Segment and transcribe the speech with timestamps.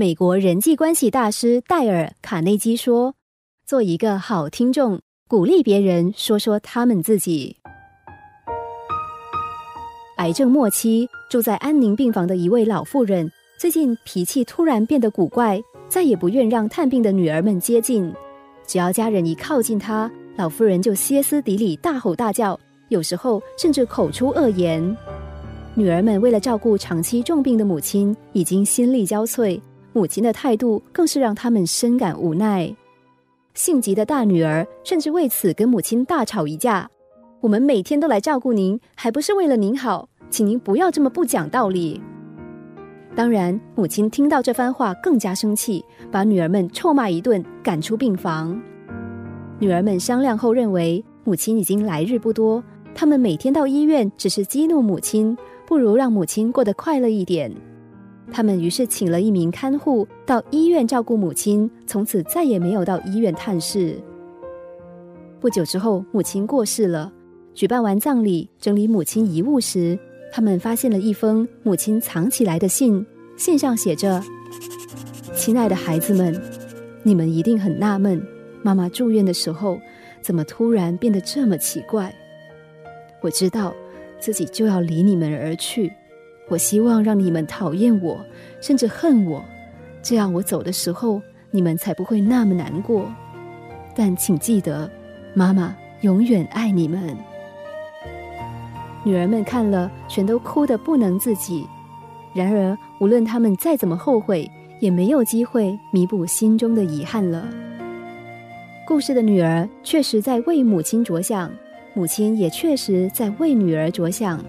[0.00, 3.14] 美国人际关系大师戴尔·卡内基说
[3.68, 7.54] ：“做一个好听众，鼓励别人说说他们自己。”
[10.16, 18.10] 癌症末期住在安宁病房的一位老妇人，最近脾气突然变得古怪，再也不愿让探病的女儿们接近。
[18.66, 22.58] 只要家人一靠近她，老妇人就歇斯底里、大吼大叫，
[22.88, 24.96] 有时候甚至口出恶言。
[25.74, 29.60] 女儿们为了照顾长期重病的母亲，已经心力交瘁，
[29.92, 32.74] 母亲的态度更是让他们深感无奈。
[33.54, 36.88] 性急的大女儿甚至为此跟母亲大吵一架
[37.40, 42.00] ：“我们每天都来照顾您，还不是为了您好？”请您不要这么不讲道理。
[43.16, 48.56] 当然，母亲听到这番话更加生气，把女儿们臭骂一顿，赶出病房。
[49.58, 52.62] 女儿们商量后认为，母亲已经来日不多，
[52.94, 57.52] 他们每天到医院只是激怒母亲，不如让母亲过得快乐一点。
[58.32, 63.96] 他们于是请了一名看护到医院照顾母亲，从此再也没有到医院探视。
[65.40, 67.12] 不久之后，母亲过世了。
[67.52, 69.98] 举办完葬礼，整理母亲遗物时。
[70.32, 73.04] 他们发现了一封母亲藏起来的信，
[73.36, 74.22] 信上写着
[75.34, 76.40] ：“亲爱的孩子们，
[77.02, 78.24] 你们一定很纳闷，
[78.62, 79.76] 妈妈住院的时候
[80.22, 82.14] 怎么突然变得这么奇怪。
[83.20, 83.74] 我知道
[84.20, 85.92] 自己就要离你们而去，
[86.50, 88.22] 我希望让你们讨厌我，
[88.60, 89.42] 甚至恨我，
[90.02, 93.10] 这样我走的时候你们才不会那么难过。
[93.94, 94.90] 但请记得，
[95.32, 97.16] 妈妈永远爱你们。”
[99.04, 101.64] 女儿们看了，全都哭得不能自己。
[102.34, 107.48] 然而，无论他们再怎么后悔，也没有机会弥补心中的遗憾了。
[108.86, 111.50] 故事的女儿确实在为母亲着想，
[111.94, 114.44] 母亲也确实在为女儿着想，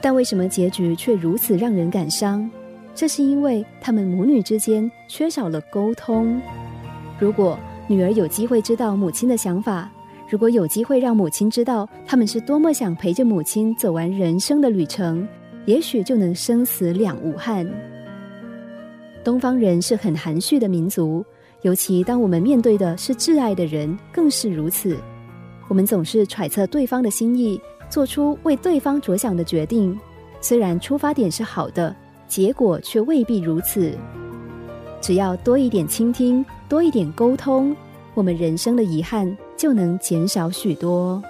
[0.00, 2.48] 但为什么结局却如此让人感伤？
[2.94, 6.40] 这是因为他们母女之间缺少了沟通。
[7.18, 9.90] 如果女儿有机会知道母亲的想法，
[10.28, 15.26] 如果有机会让母亲知道他们是多么想陪着母亲走完人生的旅程，
[15.66, 17.68] 也许就能生死两无憾。
[19.22, 21.24] 东方人是很含蓄的民族，
[21.62, 24.96] 尤其当我们面对的是挚爱的人，更是如此。
[25.68, 29.98] 我们总是揣测对方的心意，做出为对方着想的决定。
[30.40, 31.94] 虽然出发点是好的，
[32.28, 33.92] 结果却未必如此。
[35.00, 37.74] 只要多一点倾听，多一点沟通。
[38.14, 41.22] 我们人生的遗憾就能减少许多。